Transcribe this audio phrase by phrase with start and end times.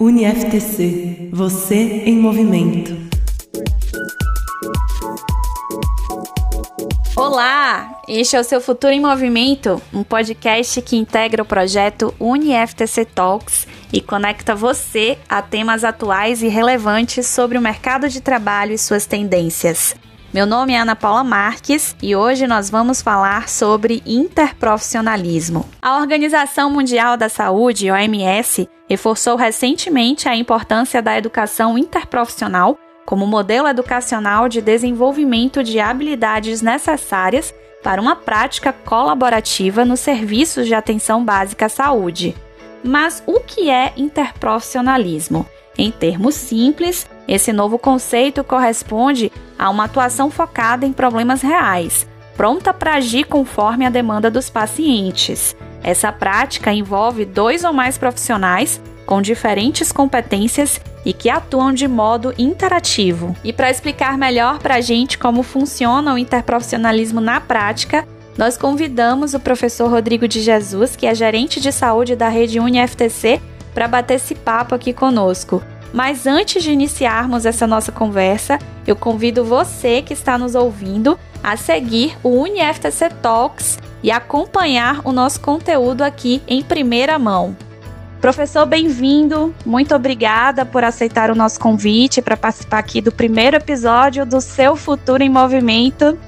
[0.00, 2.96] UniFTC, você em movimento.
[7.16, 13.06] Olá, este é o seu Futuro em Movimento, um podcast que integra o projeto UniFTC
[13.06, 18.78] Talks e conecta você a temas atuais e relevantes sobre o mercado de trabalho e
[18.78, 19.96] suas tendências.
[20.32, 25.66] Meu nome é Ana Paula Marques e hoje nós vamos falar sobre interprofissionalismo.
[25.80, 33.66] A Organização Mundial da Saúde, OMS, reforçou recentemente a importância da educação interprofissional como modelo
[33.66, 41.66] educacional de desenvolvimento de habilidades necessárias para uma prática colaborativa nos serviços de atenção básica
[41.66, 42.36] à saúde.
[42.84, 45.46] Mas o que é interprofissionalismo?
[45.78, 52.72] Em termos simples, esse novo conceito corresponde a uma atuação focada em problemas reais, pronta
[52.72, 55.56] para agir conforme a demanda dos pacientes.
[55.82, 62.34] Essa prática envolve dois ou mais profissionais com diferentes competências e que atuam de modo
[62.36, 63.34] interativo.
[63.42, 68.06] E para explicar melhor para a gente como funciona o interprofissionalismo na prática,
[68.36, 73.40] nós convidamos o professor Rodrigo de Jesus, que é gerente de saúde da rede UniFTC,
[73.74, 75.62] para bater esse papo aqui conosco.
[75.92, 81.56] Mas antes de iniciarmos essa nossa conversa, eu convido você que está nos ouvindo a
[81.56, 87.56] seguir o UniFTC Talks e acompanhar o nosso conteúdo aqui em primeira mão.
[88.20, 89.54] Professor, bem-vindo.
[89.64, 94.74] Muito obrigada por aceitar o nosso convite para participar aqui do primeiro episódio do Seu
[94.74, 96.18] Futuro em Movimento.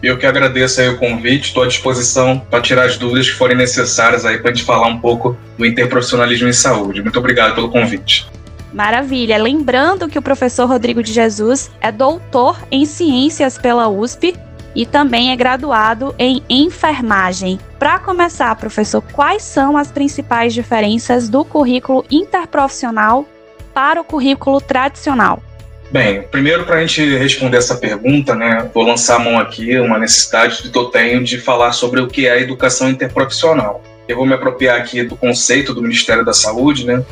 [0.00, 3.56] Eu que agradeço aí o convite, estou à disposição para tirar as dúvidas que forem
[3.56, 7.02] necessárias aí para a gente falar um pouco do interprofissionalismo em saúde.
[7.02, 8.26] Muito obrigado pelo convite.
[8.72, 9.36] Maravilha.
[9.36, 14.34] Lembrando que o professor Rodrigo de Jesus é doutor em ciências pela USP
[14.74, 17.58] e também é graduado em enfermagem.
[17.78, 23.26] Para começar, professor, quais são as principais diferenças do currículo interprofissional
[23.74, 25.42] para o currículo tradicional?
[25.90, 29.98] Bem, primeiro para a gente responder essa pergunta, né, vou lançar a mão aqui, uma
[29.98, 33.82] necessidade que eu tenho de falar sobre o que é a educação interprofissional.
[34.08, 37.04] Eu vou me apropriar aqui do conceito do Ministério da Saúde, né,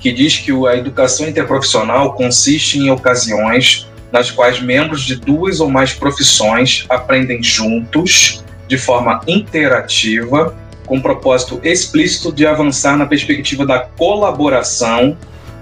[0.00, 5.68] que diz que a educação interprofissional consiste em ocasiões nas quais membros de duas ou
[5.68, 10.56] mais profissões aprendem juntos, de forma interativa,
[10.86, 15.16] com o propósito explícito de avançar na perspectiva da colaboração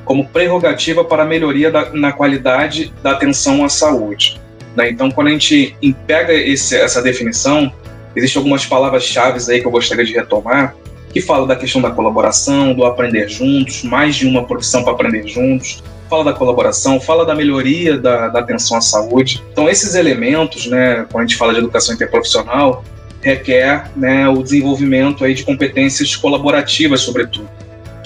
[0.05, 4.41] como prerrogativa para a melhoria da, na qualidade da atenção à saúde.
[4.75, 4.89] Né?
[4.89, 5.77] Então, quando a gente
[6.07, 7.71] pega esse, essa definição,
[8.17, 10.75] existem algumas palavras-chave aí que eu gostaria de retomar,
[11.13, 15.27] que fala da questão da colaboração, do aprender juntos, mais de uma profissão para aprender
[15.27, 19.43] juntos, fala da colaboração, fala da melhoria da, da atenção à saúde.
[19.53, 22.85] Então, esses elementos, né, quando a gente fala de educação interprofissional,
[23.21, 27.49] requer né, o desenvolvimento aí de competências colaborativas, sobretudo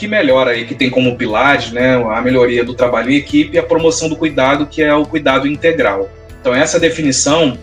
[0.03, 3.59] que melhora aí, que tem como pilares né, a melhoria do trabalho em equipe e
[3.59, 6.11] a promoção do cuidado, que é o cuidado integral.
[6.41, 7.57] Então, essa definição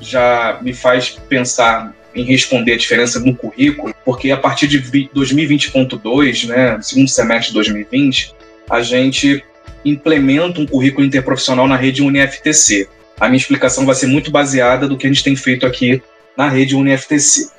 [0.00, 6.46] já me faz pensar em responder a diferença no currículo, porque a partir de 2020.2,
[6.46, 8.34] né, segundo semestre de 2020,
[8.68, 9.44] a gente
[9.84, 12.88] implementa um currículo interprofissional na rede UniFTC.
[13.18, 16.02] A minha explicação vai ser muito baseada do que a gente tem feito aqui
[16.36, 17.50] na rede UniFTC.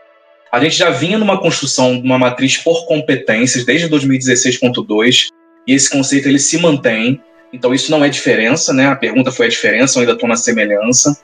[0.51, 5.27] A gente já vinha numa construção de uma matriz por competências desde 2016.2
[5.67, 7.21] e esse conceito ele se mantém.
[7.53, 8.87] Então isso não é diferença, né?
[8.87, 11.17] A pergunta foi a diferença, eu ainda estou na semelhança.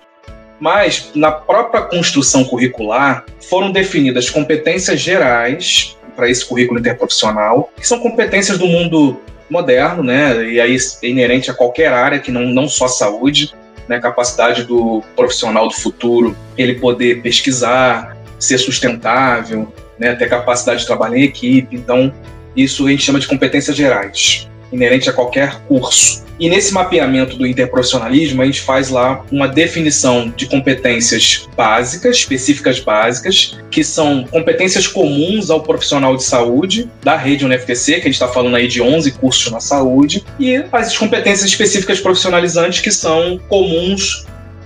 [0.60, 8.00] Mas na própria construção curricular foram definidas competências gerais para esse currículo interprofissional, que são
[8.00, 9.20] competências do mundo
[9.50, 10.50] moderno, né?
[10.50, 13.54] E aí inerente a qualquer área que não, não só saúde,
[13.88, 14.00] né?
[14.00, 21.18] Capacidade do profissional do futuro, ele poder pesquisar, ser sustentável, né, ter capacidade de trabalhar
[21.18, 21.76] em equipe.
[21.76, 22.14] Então,
[22.56, 26.26] isso a gente chama de competências gerais, inerente a qualquer curso.
[26.40, 32.80] E nesse mapeamento do interprofissionalismo, a gente faz lá uma definição de competências básicas, específicas
[32.80, 38.14] básicas, que são competências comuns ao profissional de saúde da rede UNFTC, que a gente
[38.14, 43.40] está falando aí de 11 cursos na saúde, e as competências específicas profissionalizantes que são
[43.50, 44.26] comuns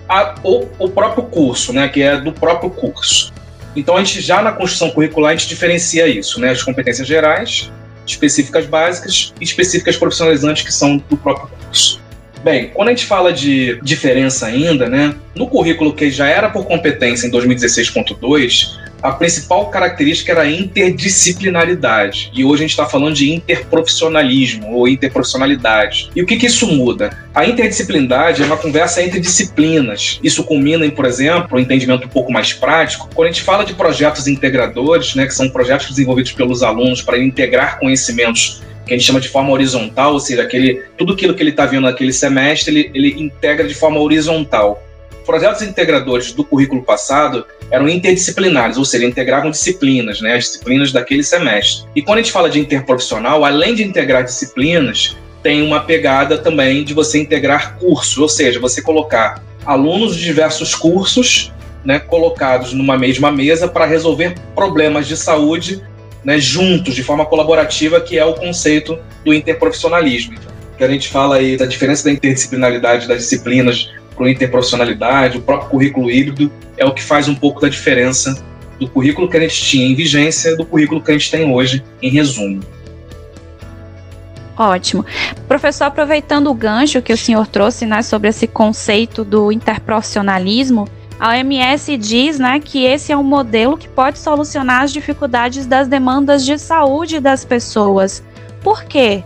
[0.10, 3.32] ao, próprio curso, né, que é do próprio curso.
[3.76, 6.50] Então, a gente já na construção curricular, a gente diferencia isso, né?
[6.50, 7.72] As competências gerais,
[8.12, 12.02] específicas básicas e específicas profissionalizantes que são do próprio curso.
[12.44, 15.16] Bem, quando a gente fala de diferença ainda, né?
[15.36, 22.32] No currículo que já era por competência em 2016.2, a principal característica era a interdisciplinaridade.
[22.34, 26.12] E hoje a gente está falando de interprofissionalismo ou interprofissionalidade.
[26.16, 27.10] E o que, que isso muda?
[27.34, 30.20] A interdisciplinaridade é uma conversa entre disciplinas.
[30.24, 33.10] Isso culmina em, por exemplo, um entendimento um pouco mais prático.
[33.14, 37.18] Quando a gente fala de projetos integradores, né, que são projetos desenvolvidos pelos alunos para
[37.18, 41.42] integrar conhecimentos que a gente chama de forma horizontal, ou seja, aquele, tudo aquilo que
[41.42, 44.84] ele está vendo naquele semestre, ele, ele integra de forma horizontal.
[45.26, 51.24] Projetos integradores do currículo passado eram interdisciplinares, ou seja, integravam disciplinas, né, as disciplinas daquele
[51.24, 51.88] semestre.
[51.96, 56.84] E quando a gente fala de interprofissional, além de integrar disciplinas, tem uma pegada também
[56.84, 61.52] de você integrar cursos, ou seja, você colocar alunos de diversos cursos
[61.84, 65.82] né, colocados numa mesma mesa para resolver problemas de saúde
[66.24, 70.36] né, juntos, de forma colaborativa, que é o conceito do interprofissionalismo.
[70.78, 73.90] Que a gente fala aí da diferença da interdisciplinaridade das disciplinas
[74.22, 78.44] para interprofissionalidade, o próprio currículo híbrido é o que faz um pouco da diferença
[78.80, 81.84] do currículo que a gente tinha em vigência do currículo que a gente tem hoje,
[82.02, 82.62] em resumo.
[84.56, 85.04] Ótimo.
[85.48, 90.88] Professor, aproveitando o gancho que o senhor trouxe né, sobre esse conceito do interprofissionalismo,
[91.20, 95.88] a OMS diz né, que esse é um modelo que pode solucionar as dificuldades das
[95.88, 98.24] demandas de saúde das pessoas.
[98.64, 99.24] Por quê?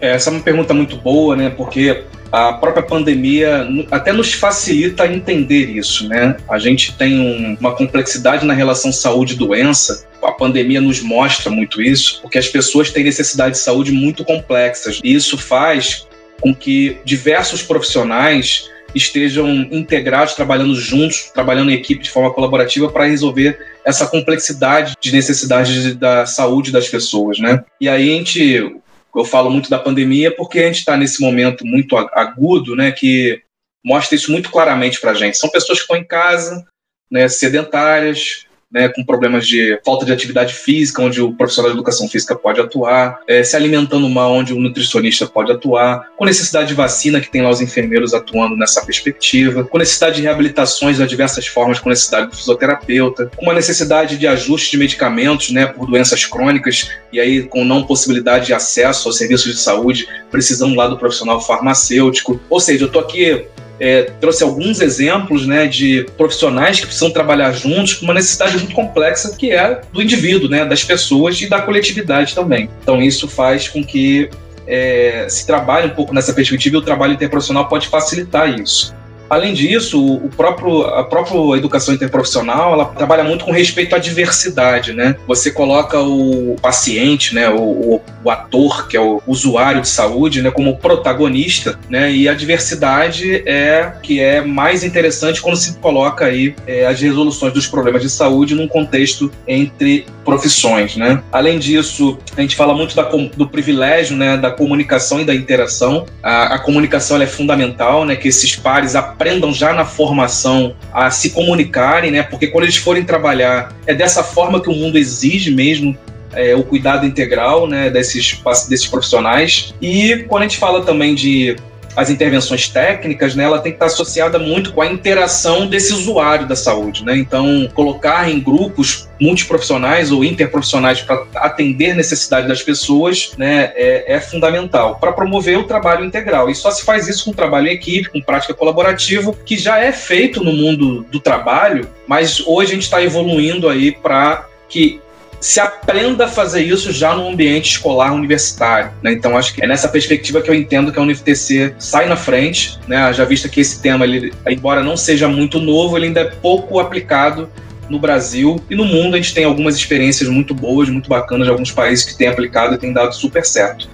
[0.00, 1.50] Essa é uma pergunta muito boa, né?
[1.50, 6.36] Porque a própria pandemia até nos facilita entender isso, né?
[6.48, 10.06] A gente tem um, uma complexidade na relação saúde-doença.
[10.22, 15.00] A pandemia nos mostra muito isso, porque as pessoas têm necessidades de saúde muito complexas.
[15.02, 16.06] E isso faz
[16.40, 23.04] com que diversos profissionais estejam integrados, trabalhando juntos, trabalhando em equipe de forma colaborativa para
[23.04, 27.64] resolver essa complexidade de necessidades da saúde das pessoas, né?
[27.80, 28.76] E aí a gente,
[29.14, 32.92] eu falo muito da pandemia porque a gente está nesse momento muito agudo, né?
[32.92, 33.42] Que
[33.84, 35.38] mostra isso muito claramente para a gente.
[35.38, 36.66] São pessoas que estão em casa,
[37.10, 42.08] né, sedentárias, né, com problemas de falta de atividade física, onde o profissional de educação
[42.08, 46.74] física pode atuar, é, se alimentando mal, onde o nutricionista pode atuar, com necessidade de
[46.74, 51.46] vacina, que tem lá os enfermeiros atuando nessa perspectiva, com necessidade de reabilitações de diversas
[51.46, 56.26] formas, com necessidade do fisioterapeuta, com uma necessidade de ajuste de medicamentos, né, por doenças
[56.26, 60.98] crônicas, e aí com não possibilidade de acesso aos serviços de saúde, precisando lá do
[60.98, 62.38] profissional farmacêutico.
[62.50, 63.46] Ou seja, eu estou aqui
[63.80, 68.74] é, trouxe alguns exemplos né, de profissionais que precisam trabalhar juntos com uma necessidade muito
[68.74, 72.68] complexa que é do indivíduo, né, das pessoas e da coletividade também.
[72.82, 74.28] Então isso faz com que
[74.66, 78.94] é, se trabalhe um pouco nessa perspectiva e o trabalho interprofissional pode facilitar isso.
[79.28, 84.92] Além disso, o próprio, a própria educação interprofissional ela trabalha muito com respeito à diversidade,
[84.92, 85.16] né?
[85.26, 90.50] Você coloca o paciente, né, o, o ator, que é o usuário de saúde, né,
[90.50, 92.10] como protagonista, né?
[92.10, 97.52] E a diversidade é que é mais interessante quando se coloca aí é, as resoluções
[97.52, 101.22] dos problemas de saúde num contexto entre profissões, né?
[101.32, 106.04] Além disso, a gente fala muito da, do privilégio, né, da comunicação e da interação.
[106.22, 108.14] A, a comunicação é fundamental, né?
[108.14, 112.22] Que esses pares aprendam já na formação a se comunicarem, né?
[112.22, 115.96] Porque quando eles forem trabalhar, é dessa forma que o mundo exige mesmo
[116.34, 118.38] é, o cuidado integral né, desses,
[118.68, 119.74] desses profissionais.
[119.80, 121.56] E quando a gente fala também de
[121.98, 126.46] as intervenções técnicas, né, ela tem que estar associada muito com a interação desse usuário
[126.46, 127.04] da saúde.
[127.04, 127.18] Né?
[127.18, 134.20] Então, colocar em grupos multiprofissionais ou interprofissionais para atender necessidade das pessoas né, é, é
[134.20, 136.48] fundamental para promover o trabalho integral.
[136.48, 139.90] E só se faz isso com trabalho em equipe, com prática colaborativa, que já é
[139.90, 145.00] feito no mundo do trabalho, mas hoje a gente está evoluindo aí para que
[145.40, 148.90] se aprenda a fazer isso já no ambiente escolar universitário.
[149.02, 149.12] Né?
[149.12, 152.78] Então, acho que é nessa perspectiva que eu entendo que a UniFTC sai na frente,
[152.88, 153.12] né?
[153.12, 156.80] já visto que esse tema, ele, embora não seja muito novo, ele ainda é pouco
[156.80, 157.48] aplicado
[157.88, 159.14] no Brasil e no mundo.
[159.14, 162.74] A gente tem algumas experiências muito boas, muito bacanas de alguns países que têm aplicado
[162.74, 163.88] e têm dado super certo.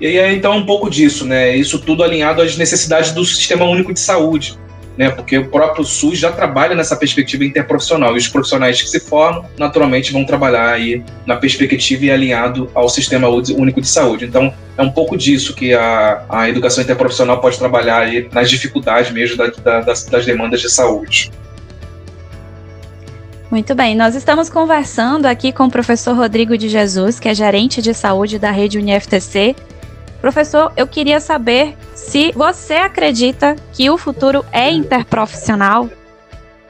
[0.00, 1.56] E aí, então, um pouco disso, né?
[1.56, 4.56] Isso tudo alinhado às necessidades do Sistema Único de Saúde
[4.98, 5.08] né?
[5.10, 9.44] Porque o próprio SUS já trabalha nessa perspectiva interprofissional e os profissionais que se formam,
[9.56, 14.24] naturalmente, vão trabalhar aí na perspectiva e alinhado ao Sistema Único de Saúde.
[14.24, 19.12] Então, é um pouco disso que a, a educação interprofissional pode trabalhar aí nas dificuldades
[19.12, 21.30] mesmo da, da, das, das demandas de saúde.
[23.50, 27.80] Muito bem, nós estamos conversando aqui com o professor Rodrigo de Jesus, que é gerente
[27.80, 29.54] de saúde da rede UniFTC.
[30.20, 31.74] Professor, eu queria saber
[32.08, 35.90] se você acredita que o futuro é interprofissional.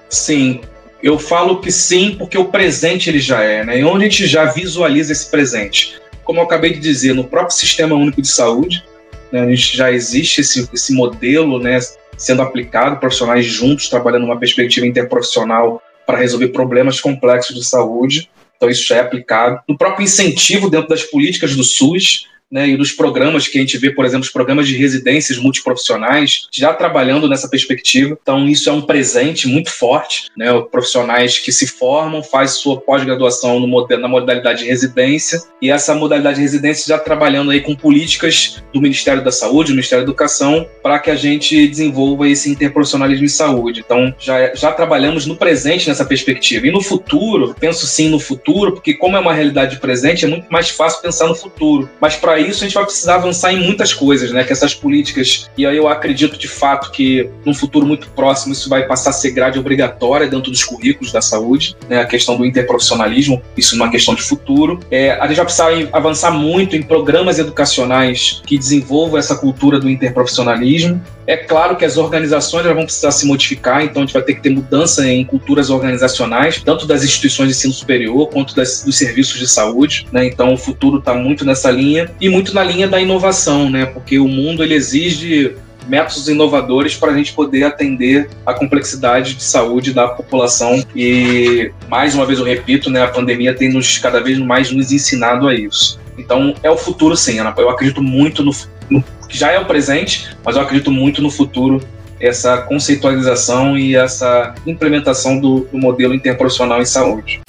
[0.09, 0.63] Sim,
[1.01, 3.79] eu falo que sim, porque o presente ele já é, né?
[3.79, 6.01] E onde a gente já visualiza esse presente?
[6.25, 8.85] Como eu acabei de dizer, no próprio Sistema Único de Saúde,
[9.31, 11.79] né, a gente já existe esse, esse modelo, né,
[12.17, 18.29] sendo aplicado, profissionais juntos, trabalhando numa perspectiva interprofissional para resolver problemas complexos de saúde.
[18.57, 19.61] Então, isso já é aplicado.
[19.69, 23.79] No próprio incentivo dentro das políticas do SUS, né, e dos programas que a gente
[23.79, 28.17] vê, por exemplo, os programas de residências multiprofissionais, já trabalhando nessa perspectiva.
[28.21, 33.61] Então, isso é um presente muito forte, né, profissionais que se formam, faz sua pós-graduação
[33.61, 38.81] na modalidade de residência, e essa modalidade de residência já trabalhando aí com políticas do
[38.81, 43.29] Ministério da Saúde, do Ministério da Educação, para que a gente desenvolva esse interprofissionalismo em
[43.29, 43.81] saúde.
[43.85, 46.67] Então, já, já trabalhamos no presente nessa perspectiva.
[46.67, 50.47] E no futuro, penso sim no futuro, porque como é uma realidade presente, é muito
[50.51, 51.89] mais fácil pensar no futuro.
[52.01, 54.45] Mas para isso a gente vai precisar avançar em muitas coisas, né?
[54.45, 58.69] Que essas políticas, e aí eu acredito de fato que num futuro muito próximo isso
[58.69, 62.01] vai passar a ser grade obrigatória dentro dos currículos da saúde, né?
[62.01, 64.81] A questão do interprofissionalismo, isso é uma questão de futuro.
[64.91, 69.89] É, a gente vai precisar avançar muito em programas educacionais que desenvolvam essa cultura do
[69.89, 71.01] interprofissionalismo.
[71.27, 74.41] É claro que as organizações vão precisar se modificar, então a gente vai ter que
[74.41, 79.39] ter mudança em culturas organizacionais, tanto das instituições de ensino superior quanto das, dos serviços
[79.39, 80.07] de saúde.
[80.11, 80.25] Né?
[80.27, 83.87] Então o futuro está muito nessa linha e muito na linha da inovação, né?
[83.87, 85.57] porque o mundo ele exige
[85.89, 90.85] métodos inovadores para a gente poder atender a complexidade de saúde da população.
[90.95, 94.93] E, mais uma vez, eu repito, né, a pandemia tem nos cada vez mais nos
[94.93, 95.99] ensinado a isso.
[96.19, 97.55] Então, é o futuro, sim, Ana.
[97.57, 98.53] Eu acredito muito no,
[98.91, 101.81] no já é o presente, mas eu acredito muito no futuro
[102.21, 107.41] essa conceitualização e essa implementação do, do modelo interprofissional em saúde.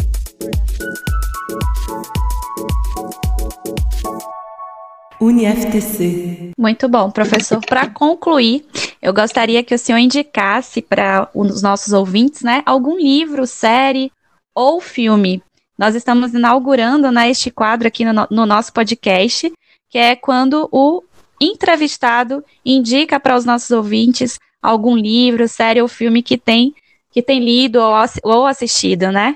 [5.20, 6.52] UniFTC.
[6.58, 7.60] Muito bom, professor.
[7.66, 8.66] Para concluir,
[9.02, 14.12] eu gostaria que o senhor indicasse para os nossos ouvintes, né, algum livro, série
[14.56, 15.42] ou filme.
[15.78, 19.52] Nós estamos inaugurando né, este quadro aqui no, no nosso podcast,
[19.90, 21.04] que é quando o
[21.40, 26.74] entrevistado indica para os nossos ouvintes algum livro, série ou filme que tem
[27.12, 29.36] que tem lido ou, ou assistido, né?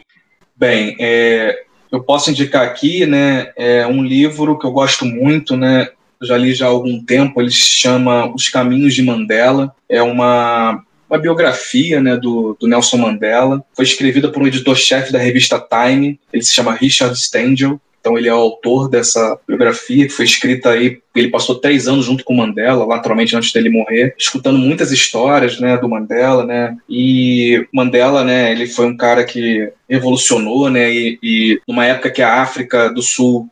[0.56, 5.90] Bem, é, eu posso indicar aqui, né, é um livro que eu gosto muito, né,
[6.20, 10.84] já li já há algum tempo, ele se chama Os Caminhos de Mandela, é uma,
[11.08, 16.20] uma biografia, né, do, do Nelson Mandela, foi escrevida por um editor-chefe da revista Time,
[16.34, 20.72] ele se chama Richard Stengel, então ele é o autor dessa biografia que foi escrita
[20.72, 21.00] aí.
[21.16, 25.78] Ele passou três anos junto com Mandela, naturalmente antes dele morrer, escutando muitas histórias, né,
[25.78, 26.76] do Mandela, né.
[26.90, 32.22] E Mandela, né, ele foi um cara que revolucionou, né, e, e numa época que
[32.22, 33.48] a África do Sul,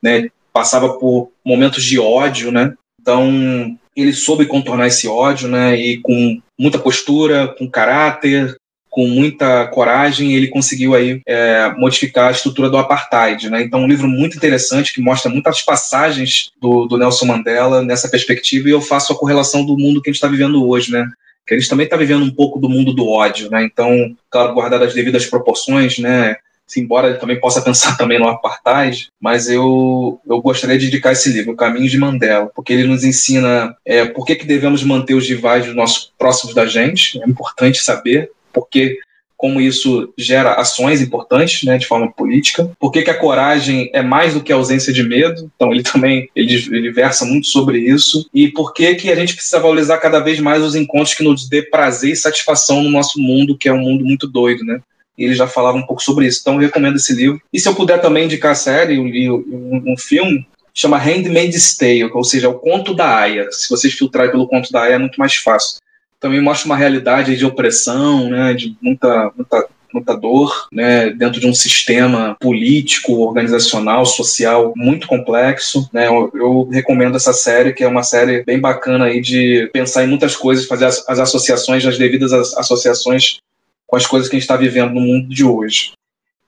[0.00, 2.74] né, passava por momentos de ódio, né.
[3.00, 8.56] Então ele soube contornar esse ódio, né, e com muita postura, com caráter,
[8.96, 13.50] com muita coragem, ele conseguiu aí é, modificar a estrutura do apartheid.
[13.50, 13.62] Né?
[13.62, 18.70] Então, um livro muito interessante que mostra muitas passagens do, do Nelson Mandela nessa perspectiva,
[18.70, 21.06] e eu faço a correlação do mundo que a gente está vivendo hoje, né?
[21.46, 23.62] Que a gente também está vivendo um pouco do mundo do ódio, né?
[23.64, 26.36] Então, claro, guardar as devidas proporções, né?
[26.76, 31.30] embora ele também possa pensar também no apartheid, mas eu, eu gostaria de indicar esse
[31.30, 35.14] livro, O Caminho de Mandela, porque ele nos ensina é, por que, que devemos manter
[35.14, 38.98] os rivais dos nossos próximos da gente, é importante saber, porque
[39.36, 42.70] como isso gera ações importantes, né, de forma política.
[42.80, 45.50] Por que, que, a coragem é mais do que a ausência de medo?
[45.54, 48.26] Então ele também ele, ele versa muito sobre isso.
[48.32, 51.46] E por que, que a gente precisa valorizar cada vez mais os encontros que nos
[51.46, 54.80] dê prazer e satisfação no nosso mundo, que é um mundo muito doido, né?
[55.18, 56.40] E ele já falava um pouco sobre isso.
[56.40, 57.40] Então eu recomendo esse livro.
[57.52, 62.04] E se eu puder também indicar a série, um, um, um filme, chama Handmaid's Tale,
[62.04, 63.50] ou seja, o conto da Aya.
[63.50, 65.78] Se vocês filtrarem pelo conto da Aya é muito mais fácil
[66.26, 71.46] também mostra uma realidade de opressão, né, de muita, muita, muita dor, né, dentro de
[71.46, 75.88] um sistema político, organizacional, social muito complexo.
[75.92, 80.02] Né, eu, eu, recomendo essa série, que é uma série bem bacana aí de pensar
[80.02, 83.38] em muitas coisas, fazer as, as associações, as devidas associações
[83.86, 85.92] com as coisas que a gente está vivendo no mundo de hoje.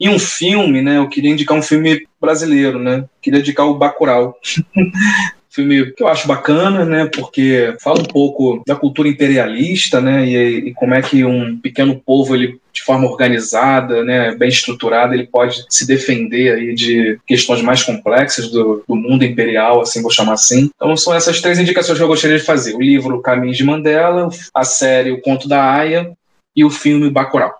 [0.00, 0.98] E um filme, né?
[0.98, 3.04] Eu queria indicar um filme brasileiro, né?
[3.22, 4.36] Queria indicar o Bacurau.
[5.50, 7.06] filme que eu acho bacana, né?
[7.06, 10.26] Porque fala um pouco da cultura imperialista, né?
[10.26, 15.12] E, e, como é que um pequeno povo ele de forma organizada, né, bem estruturada,
[15.12, 20.12] ele pode se defender aí de questões mais complexas do, do mundo imperial, assim vou
[20.12, 20.70] chamar assim.
[20.76, 24.28] Então são essas três indicações que eu gostaria de fazer: o livro Caminhos de Mandela,
[24.54, 26.12] a série O Conto da Aya
[26.54, 27.52] e o filme Bacurau.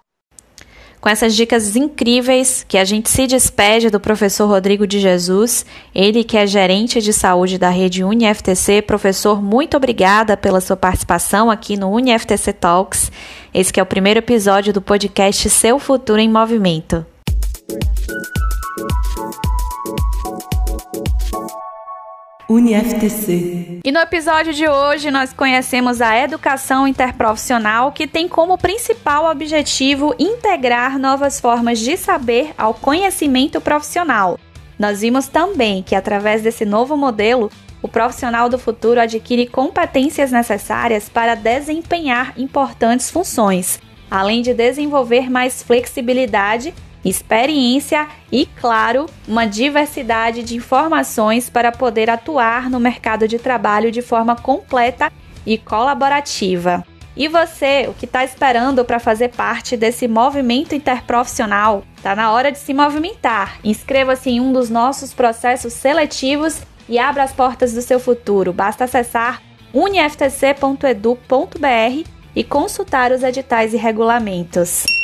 [1.00, 5.64] Com essas dicas incríveis que a gente se despede do professor Rodrigo de Jesus,
[5.94, 8.82] ele que é gerente de saúde da rede UniFTC.
[8.82, 13.12] Professor, muito obrigada pela sua participação aqui no UniFTC Talks.
[13.54, 17.06] Esse é o primeiro episódio do podcast Seu Futuro em Movimento.
[22.48, 23.80] UniFTC.
[23.84, 30.14] E no episódio de hoje nós conhecemos a educação interprofissional, que tem como principal objetivo
[30.18, 34.38] integrar novas formas de saber ao conhecimento profissional.
[34.78, 37.50] Nós vimos também que, através desse novo modelo,
[37.82, 43.78] o profissional do futuro adquire competências necessárias para desempenhar importantes funções,
[44.10, 46.72] além de desenvolver mais flexibilidade,
[47.08, 54.02] experiência e, claro, uma diversidade de informações para poder atuar no mercado de trabalho de
[54.02, 55.10] forma completa
[55.46, 56.84] e colaborativa.
[57.16, 61.82] E você, o que está esperando para fazer parte desse movimento interprofissional?
[61.96, 63.58] Está na hora de se movimentar.
[63.64, 68.52] Inscreva-se em um dos nossos processos seletivos e abra as portas do seu futuro.
[68.52, 69.42] Basta acessar
[69.74, 74.97] uniftc.edu.br e consultar os editais e regulamentos.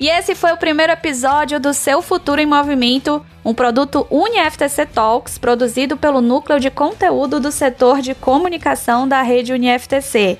[0.00, 5.38] E esse foi o primeiro episódio do Seu Futuro em Movimento, um produto UniFTC Talks
[5.38, 10.38] produzido pelo Núcleo de Conteúdo do Setor de Comunicação da Rede UniFTC.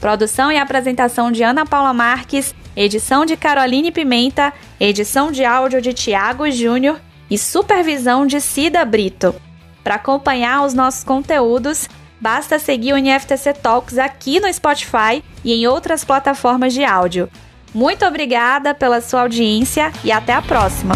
[0.00, 5.92] Produção e apresentação de Ana Paula Marques, edição de Caroline Pimenta, edição de áudio de
[5.92, 9.34] Tiago Júnior e supervisão de Cida Brito.
[9.82, 11.88] Para acompanhar os nossos conteúdos,
[12.20, 17.28] basta seguir o NFTC Talks aqui no Spotify e em outras plataformas de áudio.
[17.72, 20.94] Muito obrigada pela sua audiência e até a próxima!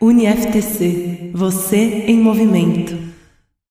[0.00, 3.11] UniFTC, você em movimento.